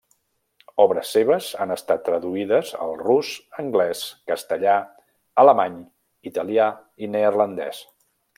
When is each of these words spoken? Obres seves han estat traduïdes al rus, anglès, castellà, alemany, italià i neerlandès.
Obres 0.83 1.09
seves 1.15 1.49
han 1.65 1.73
estat 1.75 2.01
traduïdes 2.07 2.71
al 2.85 2.93
rus, 3.01 3.29
anglès, 3.65 4.01
castellà, 4.33 4.75
alemany, 5.45 5.77
italià 6.33 6.67
i 7.05 7.13
neerlandès. 7.19 7.85